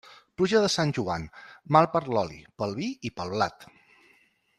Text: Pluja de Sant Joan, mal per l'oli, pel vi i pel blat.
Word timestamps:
Pluja 0.39 0.59
de 0.61 0.69
Sant 0.75 0.93
Joan, 0.97 1.25
mal 1.77 1.89
per 1.97 2.01
l'oli, 2.15 2.39
pel 2.63 2.73
vi 2.81 2.89
i 3.11 3.13
pel 3.21 3.35
blat. 3.37 3.69